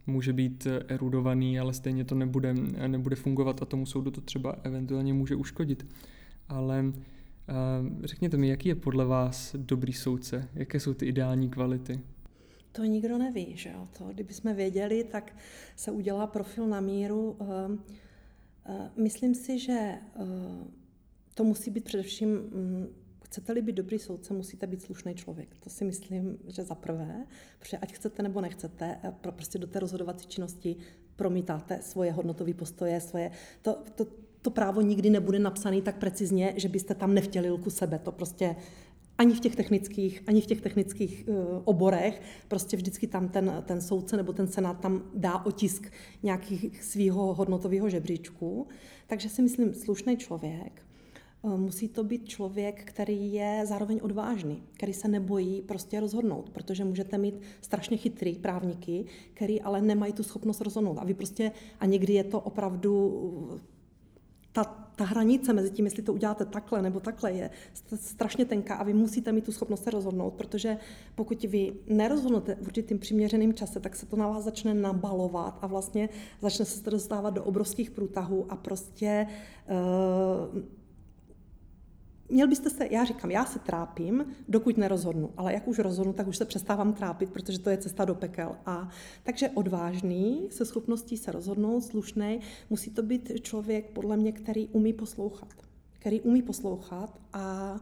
[0.07, 2.55] může být erudovaný, ale stejně to nebude,
[2.87, 5.87] nebude fungovat a tomu soudu to třeba eventuálně může uškodit.
[6.49, 6.85] Ale
[8.05, 10.49] řekněte mi, jaký je podle vás dobrý soudce?
[10.55, 12.01] Jaké jsou ty ideální kvality?
[12.73, 13.89] To nikdo neví, že jo?
[13.99, 15.37] To, kdybychom věděli, tak
[15.77, 17.37] se udělá profil na míru.
[18.67, 20.01] Eh, myslím si, že eh,
[21.35, 22.87] to musí být především, mm,
[23.25, 25.57] chcete-li být dobrý soudce, musíte být slušný člověk.
[25.61, 27.27] To si myslím, že za prvé,
[27.59, 30.77] protože ať chcete nebo nechcete, eh, prostě do té rozhodovací činnosti
[31.17, 33.31] promítáte svoje hodnotové postoje, svoje,
[33.63, 34.07] to, to,
[34.43, 37.99] to právo nikdy nebude napsané tak precizně, že byste tam nevtělil ku sebe.
[37.99, 38.57] To prostě
[39.23, 43.81] ani v těch technických, ani v těch technických uh, oborech, prostě vždycky tam ten, ten
[43.81, 48.67] soudce nebo ten senát tam dá otisk nějakých svého hodnotového žebříčku.
[49.07, 50.83] Takže si myslím, slušný člověk,
[51.43, 56.85] uh, musí to být člověk, který je zároveň odvážný, který se nebojí prostě rozhodnout, protože
[56.85, 59.05] můžete mít strašně chytrý právníky,
[59.35, 60.99] který ale nemají tu schopnost rozhodnout.
[60.99, 63.23] A vy prostě, a někdy je to opravdu
[64.53, 67.51] ta, ta hranice mezi tím, jestli to uděláte takhle nebo takhle, je
[67.95, 70.77] strašně tenká a vy musíte mít tu schopnost se rozhodnout, protože
[71.15, 75.67] pokud vy nerozhodnete v určitým přiměřeným čase, tak se to na vás začne nabalovat a
[75.67, 76.09] vlastně
[76.41, 79.27] začne se to dostávat do obrovských průtahů a prostě
[80.55, 80.63] uh,
[82.33, 86.29] měl byste se, já říkám, já se trápím, dokud nerozhodnu, ale jak už rozhodnu, tak
[86.29, 88.57] už se přestávám trápit, protože to je cesta do pekel.
[88.67, 88.89] A
[89.23, 92.41] takže odvážný, se schopností se rozhodnout, slušný,
[92.71, 95.49] musí to být člověk, podle mě, který umí poslouchat.
[95.99, 97.77] Který umí poslouchat a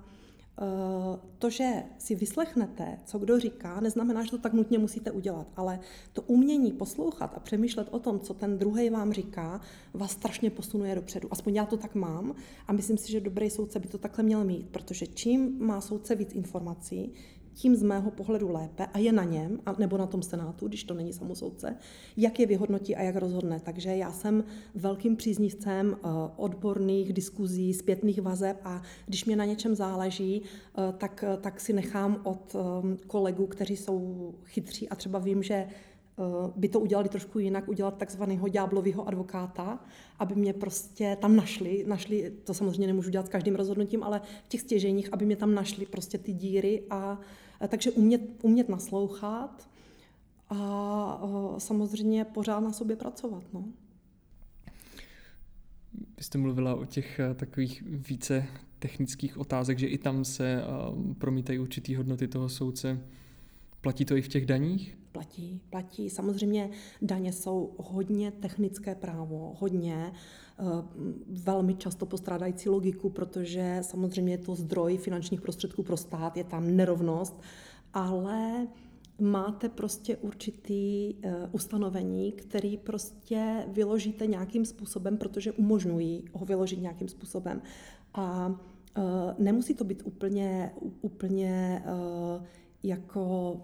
[1.38, 5.80] to, že si vyslechnete, co kdo říká, neznamená, že to tak nutně musíte udělat, ale
[6.12, 9.60] to umění poslouchat a přemýšlet o tom, co ten druhý vám říká,
[9.94, 11.28] vás strašně posunuje dopředu.
[11.30, 12.34] Aspoň já to tak mám
[12.66, 16.14] a myslím si, že dobrý soudce by to takhle měl mít, protože čím má soudce
[16.14, 17.12] víc informací,
[17.54, 20.84] tím z mého pohledu lépe a je na něm, a nebo na tom senátu, když
[20.84, 21.76] to není samosoudce,
[22.16, 23.60] jak je vyhodnotí a jak rozhodne.
[23.60, 29.74] Takže já jsem velkým příznivcem eh, odborných diskuzí, zpětných vazeb a když mě na něčem
[29.74, 32.56] záleží, eh, tak, eh, tak si nechám od
[33.06, 35.66] kolegů, kteří jsou chytří a třeba vím, že
[36.56, 39.78] by to udělali trošku jinak, udělat takzvaného ďáblového advokáta,
[40.18, 44.48] aby mě prostě tam našli, našli, to samozřejmě nemůžu dělat s každým rozhodnutím, ale v
[44.48, 47.20] těch stěženích, aby mě tam našli prostě ty díry a,
[47.68, 49.68] takže umět, umět naslouchat
[50.48, 53.42] a, a samozřejmě pořád na sobě pracovat.
[53.52, 53.64] No.
[56.16, 58.46] Vy jste mluvila o těch eh, takových více
[58.78, 60.64] technických otázek, že i tam se eh,
[61.18, 63.00] promítají určitý hodnoty toho soudce.
[63.80, 64.99] Platí to i v těch daních?
[65.12, 66.10] Platí, platí.
[66.10, 66.70] Samozřejmě
[67.02, 70.62] daně jsou hodně technické právo, hodně eh,
[71.26, 76.76] velmi často postrádající logiku, protože samozřejmě je to zdroj finančních prostředků pro stát, je tam
[76.76, 77.40] nerovnost,
[77.94, 78.66] ale
[79.20, 87.08] máte prostě určitý uh, ustanovení, který prostě vyložíte nějakým způsobem, protože umožňují ho vyložit nějakým
[87.08, 87.62] způsobem.
[88.14, 89.04] A uh,
[89.38, 91.82] nemusí to být úplně, úplně
[92.82, 93.56] jako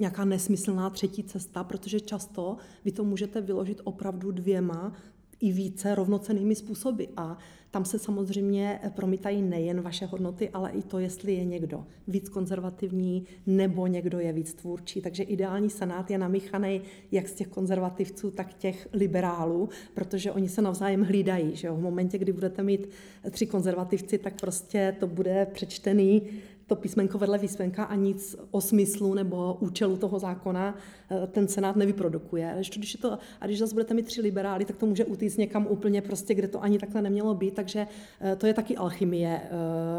[0.00, 4.92] nějaká nesmyslná třetí cesta, protože často vy to můžete vyložit opravdu dvěma
[5.40, 7.04] i více rovnocenými způsoby.
[7.16, 7.38] A
[7.70, 13.26] tam se samozřejmě promítají nejen vaše hodnoty, ale i to, jestli je někdo víc konzervativní
[13.46, 15.00] nebo někdo je víc tvůrčí.
[15.00, 16.80] Takže ideální senát je namíchaný
[17.12, 21.56] jak z těch konzervativců, tak těch liberálů, protože oni se navzájem hlídají.
[21.56, 21.76] Že jo?
[21.76, 22.88] V momentě, kdy budete mít
[23.30, 26.22] tři konzervativci, tak prostě to bude přečtený
[26.70, 30.74] to písmenko vedle písmenka a nic o smyslu nebo účelu toho zákona
[31.10, 32.56] eh, ten Senát nevyprodukuje.
[32.76, 35.66] Když, je to, a když zase budete mít tři liberály, tak to může utíct někam
[35.66, 37.86] úplně prostě, kde to ani takhle nemělo být, takže
[38.20, 39.50] eh, to je taky alchymie eh,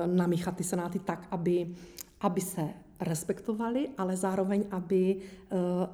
[0.07, 1.75] namíchat ty senáty tak, aby,
[2.21, 2.61] aby se
[2.99, 5.17] respektovali, ale zároveň, aby,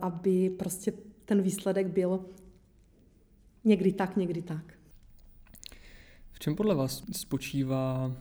[0.02, 0.94] aby prostě
[1.26, 2.26] ten výsledek byl
[3.63, 4.74] někdy tak, někdy tak.
[6.32, 8.12] V čem podle vás spočívá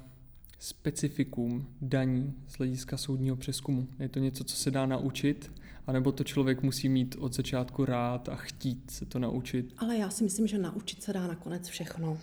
[0.59, 3.88] specifikum daní z hlediska soudního přeskumu?
[3.99, 5.53] Je to něco, co se dá naučit?
[5.87, 9.75] A nebo to člověk musí mít od začátku rád a chtít se to naučit?
[9.79, 12.19] Ale já si myslím, že naučit se dá nakonec všechno.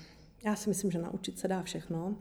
[0.45, 2.15] Já si myslím, že naučit se dá všechno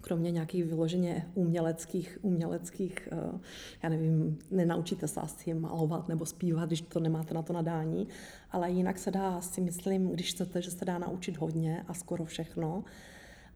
[0.00, 3.38] kromě nějakých vyloženě uměleckých, uměleckých, eh,
[3.82, 8.08] já nevím, nenaučíte se asi malovat nebo zpívat, když to nemáte na to nadání,
[8.50, 12.24] ale jinak se dá, si myslím, když chcete, že se dá naučit hodně a skoro
[12.24, 12.84] všechno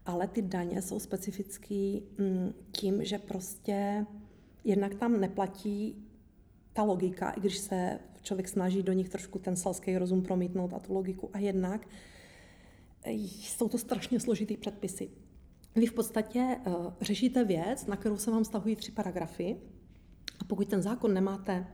[0.05, 4.05] ale ty daně jsou specifický mm, tím, že prostě
[4.63, 6.05] jednak tam neplatí
[6.73, 10.79] ta logika, i když se člověk snaží do nich trošku ten selský rozum promítnout a
[10.79, 11.87] tu logiku, a jednak
[13.03, 15.09] eh, jsou to strašně složitý předpisy.
[15.75, 19.57] Vy v podstatě uh, řešíte věc, na kterou se vám stahují tři paragrafy,
[20.39, 21.67] a pokud ten zákon nemáte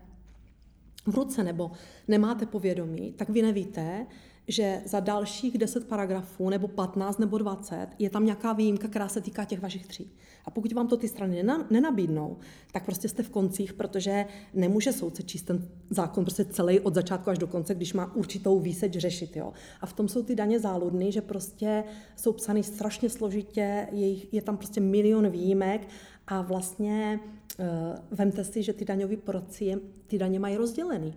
[1.05, 1.71] v ruce nebo
[2.07, 4.07] nemáte povědomí, tak vy nevíte,
[4.49, 9.21] že za dalších 10 paragrafů nebo 15 nebo 20 je tam nějaká výjimka, která se
[9.21, 10.11] týká těch vašich tří.
[10.45, 12.37] A pokud vám to ty strany nenabídnou,
[12.71, 17.29] tak prostě jste v koncích, protože nemůže soudce číst ten zákon prostě celý od začátku
[17.29, 19.35] až do konce, když má určitou výseč řešit.
[19.35, 19.53] Jo.
[19.81, 21.83] A v tom jsou ty daně záludný, že prostě
[22.15, 25.87] jsou psaný strašně složitě, je, je tam prostě milion výjimek
[26.27, 27.19] a vlastně
[27.59, 27.65] uh,
[28.11, 29.75] vemte si, že ty daňové poradci
[30.07, 31.13] ty daně mají rozdělený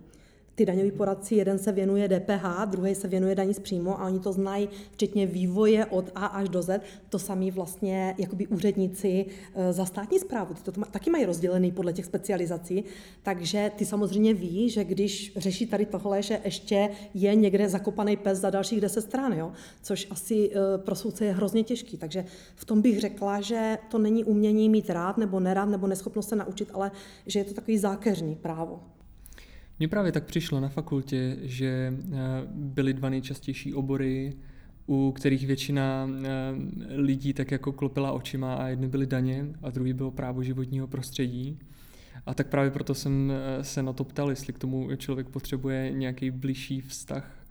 [0.62, 4.20] ty daňoví poradci, jeden se věnuje DPH, druhý se věnuje daní z příjmu a oni
[4.20, 6.81] to znají včetně vývoje od A až do Z.
[7.09, 10.55] To samý vlastně jakoby úředníci eh, za státní zprávu.
[10.55, 12.85] Ty to taky mají rozdělený podle těch specializací,
[13.22, 18.38] takže ty samozřejmě ví, že když řeší tady tohle, že ještě je někde zakopaný pes
[18.38, 19.53] za dalších deset stran, jo?
[19.83, 21.96] což asi eh, pro soudce je hrozně těžký.
[21.96, 26.29] Takže v tom bych řekla, že to není umění mít rád nebo nerád nebo neschopnost
[26.29, 26.90] se naučit, ale
[27.27, 28.81] že je to takový zákeřný právo.
[29.83, 32.16] Mně právě tak přišlo na fakultě, že eh,
[32.55, 34.33] byly dva nejčastější obory,
[34.87, 36.29] u kterých většina eh,
[36.97, 41.59] lidí tak jako klopila očima a jedny byly daně a druhý bylo právo životního prostředí.
[42.27, 45.92] A tak právě proto jsem eh, se na to ptal, jestli k tomu člověk potřebuje
[45.92, 47.45] nějaký blížší vztah,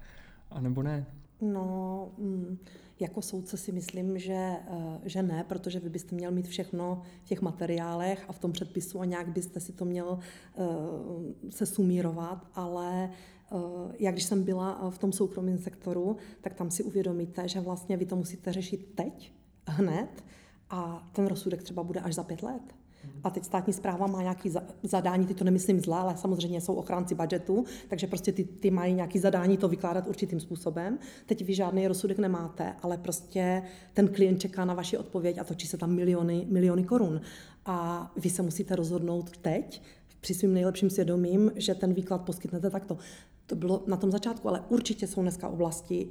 [0.51, 1.05] anebo ne.
[1.41, 2.57] No, mm,
[3.01, 7.27] jako soudce si myslím, že, eh, že ne, protože vy byste měl mít všechno v
[7.27, 12.47] těch materiálech a v tom předpisu a nějak byste si to měl eh, se sumírovat,
[12.53, 13.55] ale eh,
[13.99, 18.05] jak když jsem byla v tom soukromém sektoru, tak tam si uvědomíte, že vlastně vy
[18.05, 19.33] to musíte řešit teď,
[19.67, 20.23] hned
[20.69, 22.80] a ten rozsudek třeba bude až za pět let.
[23.23, 24.51] A teď státní zpráva má nějaký
[24.83, 28.93] zadání, ty to nemyslím zle, ale samozřejmě jsou ochránci budžetu, takže prostě ty, ty mají
[28.93, 30.99] nějaký zadání to vykládat určitým způsobem.
[31.25, 35.67] Teď vy žádný rozsudek nemáte, ale prostě ten klient čeká na vaši odpověď a točí
[35.67, 37.21] se tam miliony, miliony korun.
[37.65, 39.81] A vy se musíte rozhodnout teď,
[40.21, 42.97] při svým nejlepším svědomím, že ten výklad poskytnete takto.
[43.45, 46.07] To bylo na tom začátku, ale určitě jsou dneska oblasti,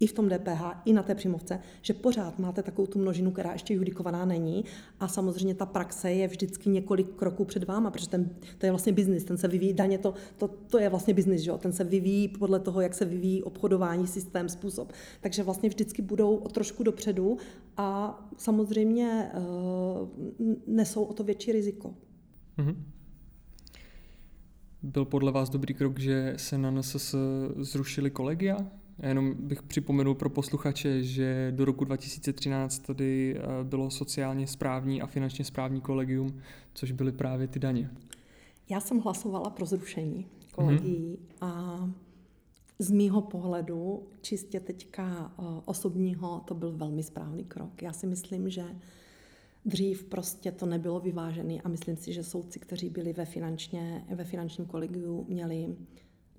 [0.00, 3.52] i v tom DPH, i na té přímovce, že pořád máte takovou tu množinu, která
[3.52, 4.64] ještě judikovaná není
[5.00, 8.92] a samozřejmě ta praxe je vždycky několik kroků před váma, protože ten, to je vlastně
[8.92, 11.58] biznis, ten se vyvíjí, daně to, to, to je vlastně biznis, že jo?
[11.58, 14.92] ten se vyvíjí podle toho, jak se vyvíjí obchodování, systém, způsob.
[15.20, 17.38] Takže vlastně vždycky budou o trošku dopředu
[17.76, 20.08] a samozřejmě uh,
[20.66, 21.94] nesou o to větší riziko.
[22.58, 22.76] Mm-hmm.
[24.82, 27.14] Byl podle vás dobrý krok, že se na NSS
[27.56, 28.56] zrušili kolegia?
[29.00, 35.02] Já jenom bych připomenul pro posluchače, že do roku 2013 tady eh, bylo sociálně správní
[35.02, 36.40] a finančně správní kolegium,
[36.74, 37.90] což byly právě ty daně.
[38.68, 41.46] Já jsem hlasovala pro zrušení kolegií mm-hmm.
[41.46, 41.90] a
[42.78, 47.82] z mýho pohledu, čistě teďka eh, osobního, to byl velmi správný krok.
[47.82, 48.64] Já si myslím, že
[49.64, 54.24] dřív prostě to nebylo vyvážené a myslím si, že soudci, kteří byli ve, finančně, ve
[54.24, 55.76] finančním kolegiu, měli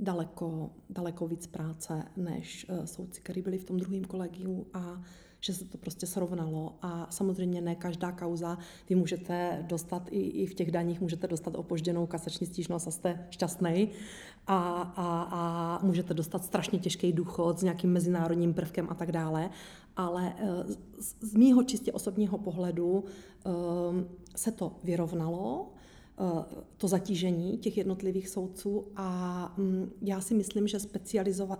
[0.02, 5.02] daleko, daleko víc práce než uh, soudci, kteří byli v tom druhém kolegiu a
[5.42, 6.76] že se to prostě srovnalo.
[6.82, 8.58] A samozřejmě ne každá kauza,
[8.90, 13.28] vy můžete dostat i, i v těch daních, můžete dostat opožděnou kasační stížnost a jste
[13.30, 13.90] šťastný
[14.48, 19.50] a, a, a můžete dostat strašně těžký důchod s nějakým mezinárodním prvkem a tak dále,
[19.96, 20.64] ale eh,
[21.00, 25.81] z, z mýho čistě osobního pohledu um, se to vyrovnalo, eh,
[26.78, 30.78] to zatížení těch jednotlivých soudců a mm, já si myslím, že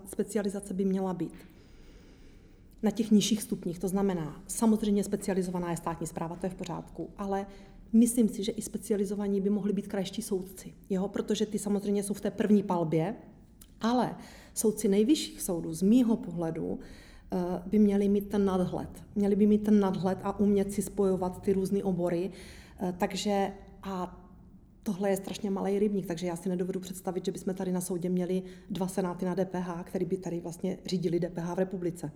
[0.04, 1.32] specializace by měla být
[2.82, 3.78] na těch nižších stupních.
[3.78, 7.46] To znamená, samozřejmě specializovaná je státní zpráva, to je v pořádku, ale
[7.92, 11.08] myslím si, že i specializovaní by mohli být krajští soudci, jo?
[11.08, 13.14] protože ty samozřejmě jsou v té první palbě,
[13.80, 14.16] ale
[14.54, 16.78] soudci nejvyšších soudů z mýho pohledu
[17.32, 19.04] eh, by měli mít ten nadhled.
[19.14, 22.30] Měli by mít ten nadhled a umět si spojovat ty různé obory.
[22.80, 24.21] Eh, takže a
[24.82, 28.08] tohle je strašně malý rybník, takže já si nedovedu představit, že bychom tady na soudě
[28.08, 32.12] měli dva senáty na DPH, který by tady vlastně řídili DPH v republice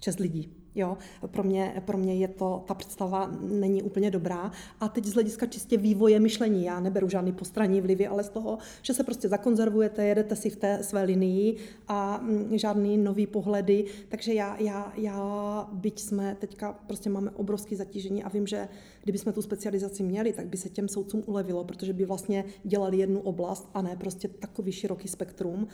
[0.00, 0.58] šest lidí.
[0.74, 4.52] Jo, pro mě, pro mě je to, ta představa není úplně dobrá.
[4.80, 8.58] A teď z hlediska čistě vývoje myšlení, já neberu žádný postranní vlivy, ale z toho,
[8.82, 11.56] že se prostě zakonzervujete, jedete si v té své linii
[11.88, 13.84] a mm, žádný nový pohledy.
[14.08, 18.68] Takže já, já, já, byť jsme teďka prostě máme obrovské zatížení a vím, že
[19.02, 22.96] kdyby jsme tu specializaci měli, tak by se těm soudcům ulevilo, protože by vlastně dělali
[22.96, 25.68] jednu oblast a ne prostě takový široký spektrum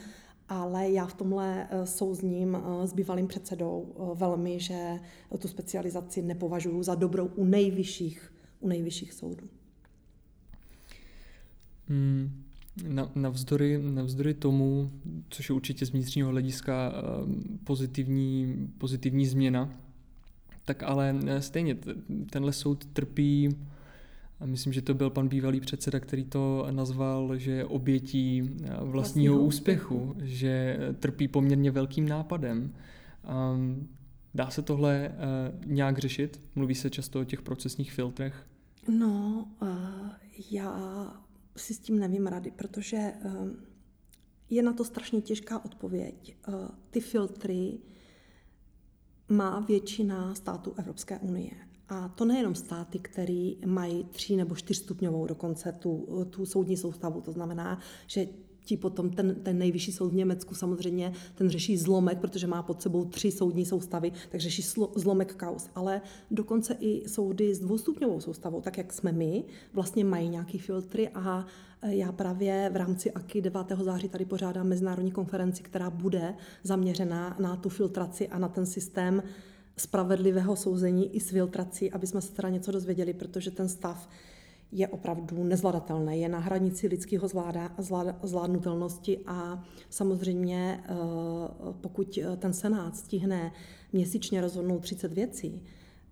[0.49, 4.99] ale já v tomhle eh, souzním eh, s bývalým předsedou eh, velmi, že
[5.39, 9.47] tu specializaci nepovažuji za dobrou u nejvyšších, u nejvyšších soudů.
[11.87, 12.43] Hmm.
[12.87, 14.91] Na, navzdory, navzdory tomu,
[15.29, 16.93] což je určitě z vnitřního hlediska
[17.63, 19.69] pozitivní, pozitivní změna,
[20.65, 21.77] tak ale stejně
[22.29, 23.55] tenhle soud trpí
[24.39, 28.45] a myslím, že to byl pan bývalý předseda, který to nazval, že je obětí eh,
[28.45, 32.73] vlastního, vlastního úspěchu, úspěchu, že trpí poměrně velkým nápadem.
[33.53, 33.89] Um,
[34.33, 36.41] dá se tohle uh, nějak řešit?
[36.55, 38.47] Mluví se často o těch procesních filtrech?
[38.87, 39.47] No,
[40.51, 41.13] já
[41.57, 43.13] si s tím nevím rady, protože
[44.49, 46.37] je na to strašně těžká odpověď.
[46.89, 47.77] Ty filtry
[49.29, 51.64] má většina států Evropské unie.
[51.89, 57.21] A to nejenom státy, které mají tří nebo čtyřstupňovou dokonce tu, tu soudní soustavu.
[57.21, 58.27] To znamená, že
[58.65, 62.81] ti potom ten, ten nejvyšší soud v Německu samozřejmě ten řeší zlomek, protože má pod
[62.81, 65.69] sebou tři soudní soustavy, tak řeší slo, zlomek kaus.
[65.75, 69.43] Ale dokonce i soudy s dvoustupňovou soustavou, tak jak jsme my,
[69.73, 71.45] vlastně mají nějaký filtry a
[71.81, 73.67] já právě v rámci AKI 9.
[73.81, 79.23] září tady pořádám mezinárodní konferenci, která bude zaměřená na tu filtraci a na ten systém
[79.77, 84.09] spravedlivého souzení i s filtrací, aby jsme se teda něco dozvěděli, protože ten stav
[84.71, 90.93] je opravdu nezvladatelný, je na hranici lidského zvláda, zvláda, zvládnutelnosti a samozřejmě eh,
[91.81, 93.51] pokud ten Senát stihne
[93.93, 95.63] měsíčně rozhodnout 30 věcí,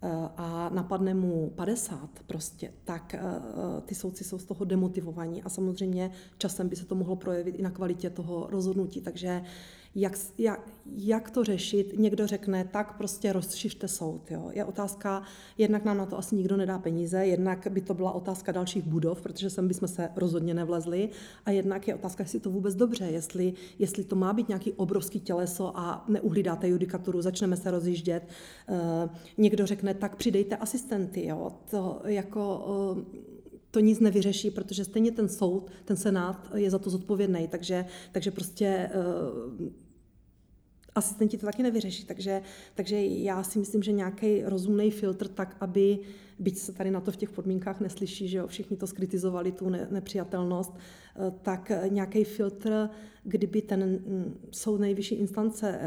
[0.01, 3.21] eh, a napadne mu 50 prostě, tak eh,
[3.85, 7.61] ty soudci jsou z toho demotivovaní a samozřejmě časem by se to mohlo projevit i
[7.61, 9.01] na kvalitě toho rozhodnutí.
[9.01, 9.41] Takže
[9.95, 11.93] jak, jak, jak to řešit.
[11.97, 14.31] Někdo řekne, tak prostě rozšiřte soud.
[14.31, 14.49] Jo.
[14.53, 15.23] Je otázka,
[15.57, 19.21] jednak nám na to asi nikdo nedá peníze, jednak by to byla otázka dalších budov,
[19.21, 21.09] protože sem bychom se rozhodně nevlezli,
[21.45, 25.19] a jednak je otázka, jestli to vůbec dobře, jestli, jestli to má být nějaký obrovský
[25.19, 28.27] těleso a neuhlídáte judikaturu, začneme se rozjíždět.
[28.69, 31.25] Uh, někdo řekne, tak přidejte asistenty.
[31.27, 31.51] Jo.
[31.71, 32.65] To jako...
[32.95, 33.03] Uh,
[33.71, 38.31] to nic nevyřeší, protože stejně ten soud, ten senát je za to zodpovědný, takže, takže
[38.31, 38.89] prostě
[39.59, 39.67] uh,
[40.95, 42.05] asistenti to taky nevyřeší.
[42.05, 42.41] Takže,
[42.75, 45.99] takže já si myslím, že nějaký rozumný filtr tak, aby,
[46.39, 49.69] byť se tady na to v těch podmínkách neslyší, že jo, všichni to skritizovali, tu
[49.69, 52.89] ne, nepřijatelnost, eh, tak nějaký filtr,
[53.23, 55.79] kdyby ten mm, soud nejvyšší instance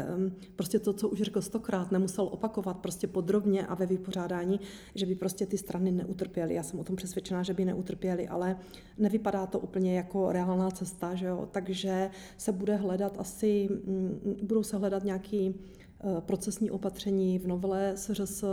[0.55, 4.59] prostě to, co už řekl stokrát, nemusel opakovat prostě podrobně a ve vypořádání,
[4.95, 6.53] že by prostě ty strany neutrpěly.
[6.53, 8.57] Já jsem o tom přesvědčená, že by neutrpěly, ale
[8.97, 11.47] nevypadá to úplně jako reálná cesta, že jo?
[11.51, 17.91] takže se bude hledat asi, mm, budou se hledat nějaký eh, procesní opatření v novele
[17.95, 18.43] SRS,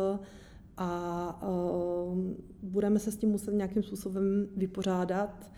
[0.77, 2.19] a uh,
[2.63, 5.51] budeme se s tím muset nějakým způsobem vypořádat.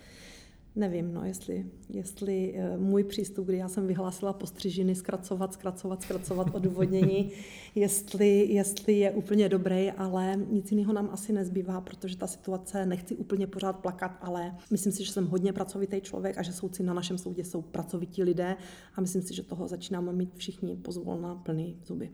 [0.76, 6.54] Nevím, no, jestli, jestli uh, můj přístup, kdy já jsem vyhlásila postřižiny, zkracovat, zkracovat, zkracovat
[6.54, 7.32] odůvodnění,
[7.74, 13.16] jestli, jestli je úplně dobrý, ale nic jiného nám asi nezbývá, protože ta situace, nechci
[13.16, 16.94] úplně pořád plakat, ale myslím si, že jsem hodně pracovitý člověk a že soudci na
[16.94, 18.56] našem soudě jsou pracovití lidé
[18.94, 22.10] a myslím si, že toho začínáme mít všichni pozvolna plný zuby.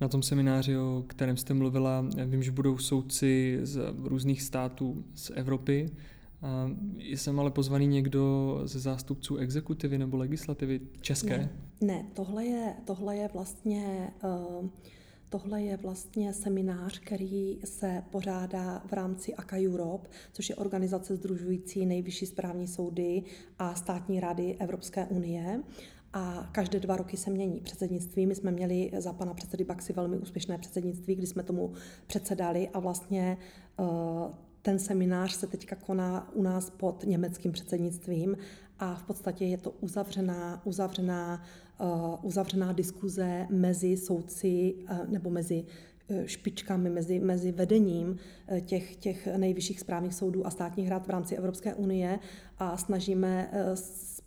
[0.00, 5.30] Na tom semináři, o kterém jste mluvila, vím, že budou soudci z různých států z
[5.34, 5.90] Evropy.
[6.42, 11.38] A jsem ale pozvaný někdo ze zástupců exekutivy nebo legislativy české?
[11.38, 14.68] Ne, ne tohle, je, tohle je vlastně uh,
[15.28, 21.86] Tohle je vlastně seminář, který se pořádá v rámci ACA Europe, což je organizace združující
[21.86, 23.22] nejvyšší správní soudy
[23.58, 25.62] a státní rady Evropské unie.
[26.16, 28.26] A každé dva roky se mění předsednictví.
[28.26, 31.72] My jsme měli za pana předsedy Baxy velmi úspěšné předsednictví, kdy jsme tomu
[32.06, 33.38] předsedali a vlastně
[33.80, 33.84] eh,
[34.62, 38.36] ten seminář se teďka koná u nás pod německým předsednictvím
[38.78, 41.42] a v podstatě je to uzavřená, uzavřená,
[41.80, 45.64] uh, uzavřená diskuze mezi soudci uh, nebo mezi
[46.26, 48.16] špičkami, mezi, mezi vedením
[48.60, 52.18] těch, těch nejvyšších správních soudů a státních rád v rámci Evropské unie
[52.58, 53.50] a snažíme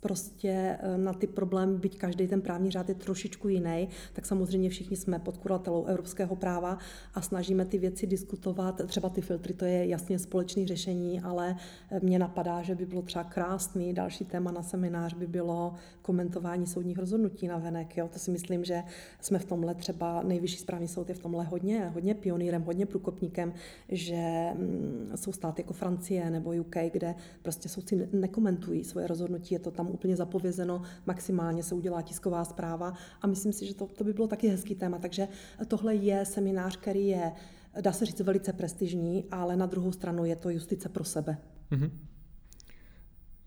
[0.00, 4.70] prostě eh, na ty problémy, byť každý ten právní řád je trošičku jiný, tak samozřejmě
[4.70, 6.78] všichni jsme pod kuratelou evropského práva
[7.14, 8.80] a snažíme ty věci diskutovat.
[8.86, 11.56] Třeba ty filtry, to je jasně společné řešení, ale
[11.90, 16.66] eh, mně napadá, že by bylo třeba krásný další téma na seminář by bylo komentování
[16.66, 17.96] soudních rozhodnutí na venek.
[17.96, 18.08] Jo?
[18.12, 18.82] To si myslím, že
[19.20, 23.52] jsme v tomhle třeba nejvyšší správní soud je v tomhle hodně, hodně pionýrem, hodně průkopníkem,
[23.88, 29.58] že mm, jsou státy jako Francie nebo UK, kde prostě soudci nekomentují svoje rozhodnutí, je
[29.58, 34.04] to tam úplně zapovězeno, maximálně se udělá tisková zpráva a myslím si, že to, to
[34.04, 34.98] by bylo taky hezký téma.
[34.98, 35.28] Takže
[35.68, 37.32] tohle je seminář, který je,
[37.80, 41.38] dá se říct, velice prestižní, ale na druhou stranu je to justice pro sebe.
[41.70, 41.90] Mm-hmm.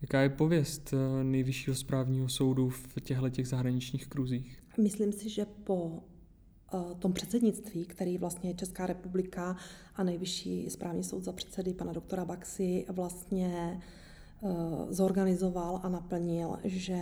[0.04, 4.64] Jaká je pověst eh, nejvyššího správního soudu v těchto těch zahraničních kruzích?
[4.82, 6.04] Myslím si, že po
[6.74, 9.56] eh, tom předsednictví, který vlastně Česká republika
[9.96, 13.80] a nejvyšší správní soud za předsedy pana doktora Baxy vlastně
[14.90, 16.98] zorganizoval a naplnil, že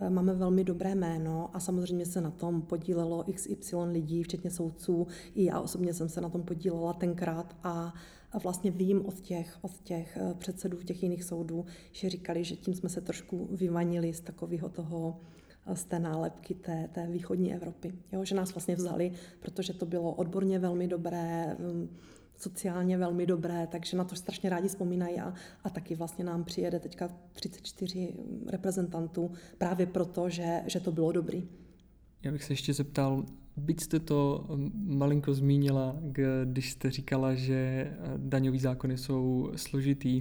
[0.00, 5.06] eh, máme velmi dobré jméno a samozřejmě se na tom podílelo XY lidí, včetně soudců.
[5.34, 7.94] I já osobně jsem se na tom podílela tenkrát a,
[8.32, 12.56] a vlastně vím od těch, od těch eh, předsedů těch jiných soudů, že říkali, že
[12.56, 15.20] tím jsme se trošku vymanili z takového toho
[15.74, 17.92] z té nálepky té, té východní Evropy.
[18.12, 21.88] Jo, že nás vlastně vzali, protože to bylo odborně velmi dobré, mm,
[22.42, 25.34] sociálně velmi dobré, takže na to strašně rádi vzpomínají a,
[25.64, 28.14] a taky vlastně nám přijede teďka 34
[28.46, 31.48] reprezentantů právě proto, že, že to bylo dobrý.
[32.22, 33.24] Já bych se ještě zeptal,
[33.56, 35.96] byť jste to malinko zmínila,
[36.44, 40.20] když jste říkala, že daňový zákony jsou složitý,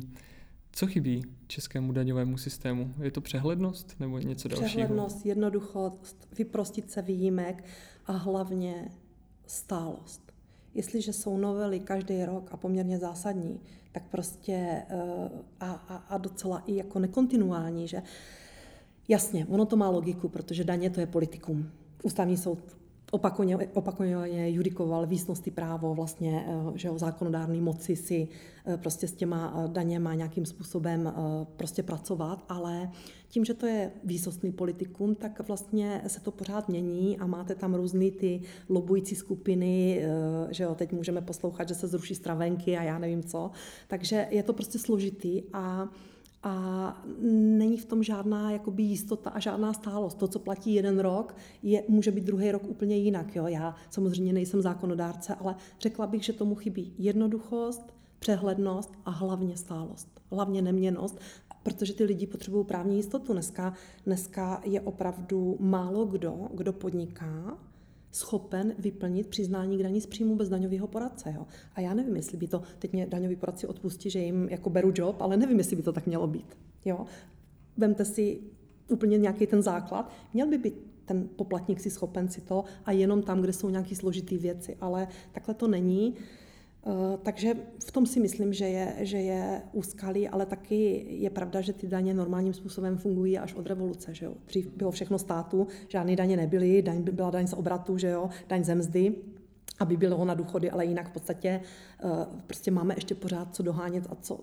[0.71, 2.93] co chybí českému daňovému systému?
[3.01, 4.67] Je to přehlednost nebo něco dalšího?
[4.67, 7.63] Přehlednost, jednoduchost, vyprostit se výjimek
[8.05, 8.91] a hlavně
[9.47, 10.30] stálost
[10.73, 13.59] jestliže jsou novely každý rok a poměrně zásadní,
[13.91, 18.01] tak prostě eh, a, a, a docela i jako nekontinuální, že
[19.07, 21.71] jasně, ono to má logiku, protože daně to je politikum.
[22.03, 22.80] Ústavní soud
[23.11, 28.27] opakovaně, opakovaně judikoval výsnosti právo, vlastně, eh, že o zákonodárné moci si
[28.65, 31.13] eh, prostě s těma eh, daněma nějakým způsobem
[31.55, 32.91] prostě pracovat, ale
[33.27, 37.73] tím, že to je výsostný politikum, tak vlastně se to pořád mění a máte tam
[37.73, 40.03] různé ty lobující skupiny,
[40.49, 43.51] že jo, teď můžeme poslouchat, že se zruší stravenky a já nevím co,
[43.87, 45.89] takže je to prostě složitý a
[46.43, 47.03] a
[47.57, 50.17] není v tom žádná jakoby jistota a žádná stálost.
[50.17, 53.35] To, co platí jeden rok, je, může být druhý rok úplně jinak.
[53.35, 53.47] Jo?
[53.47, 60.21] Já samozřejmě nejsem zákonodárce, ale řekla bych, že tomu chybí jednoduchost, přehlednost a hlavně stálost.
[60.31, 61.19] Hlavně neměnost,
[61.63, 63.33] protože ty lidi potřebují právní jistotu.
[63.33, 63.73] Dneska,
[64.05, 67.57] dneska je opravdu málo kdo, kdo podniká
[68.11, 71.33] schopen vyplnit přiznání k daní z příjmu bez daňového poradce.
[71.35, 71.47] Jo.
[71.75, 74.91] A já nevím, jestli by to, teď mě daňový poradci odpustí, že jim jako beru
[74.95, 76.57] job, ale nevím, jestli by to tak mělo být.
[76.85, 77.05] Jo.
[77.77, 78.39] Vemte si
[78.87, 80.11] úplně nějaký ten základ.
[80.33, 83.95] Měl by být ten poplatník si schopen si to a jenom tam, kde jsou nějaké
[83.95, 86.15] složité věci, ale takhle to není.
[86.87, 87.53] Eh, takže
[87.85, 91.87] v tom si myslím, že je, že je úskalý, ale taky je pravda, že ty
[91.87, 94.13] daně normálním způsobem fungují až od revoluce.
[94.13, 94.33] Že jo?
[94.47, 98.29] Dřív bylo všechno státu, žádné daně nebyly, daň byla daň z obratu, že jo?
[98.47, 99.15] daň ze mzdy,
[99.79, 101.61] aby bylo na důchody, ale jinak v podstatě
[102.03, 102.09] eh,
[102.47, 104.39] prostě máme ještě pořád co dohánět a co,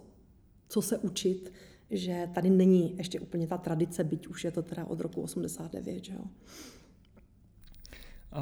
[0.68, 1.52] co se učit,
[1.90, 6.04] že tady není ještě úplně ta tradice, byť už je to teda od roku 89.
[6.04, 6.24] Že jo?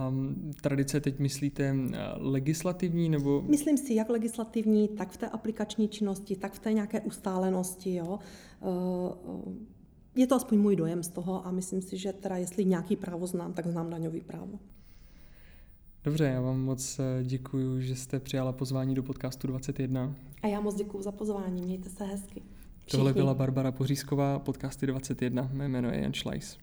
[0.08, 3.42] Um, tradice teď myslíte eh, legislativní nebo?
[3.42, 7.94] Myslím si, jak legislativní, tak v té aplikační činnosti, tak v té nějaké ustálenosti.
[7.94, 8.18] Jo.
[8.60, 9.54] Uh,
[10.14, 13.26] je to aspoň můj dojem z toho a myslím si, že teda jestli nějaký právo
[13.26, 14.58] znám, tak znám daňový právo.
[16.04, 20.14] Dobře, já vám moc děkuji, že jste přijala pozvání do podcastu 21.
[20.42, 22.42] A já moc děkuji za pozvání, mějte se hezky.
[22.86, 22.98] Všichni.
[22.98, 26.58] Tohle byla Barbara Pořízková, podcasty 21, mé jméno je Jan Schleiss.